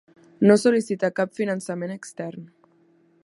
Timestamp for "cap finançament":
1.19-1.95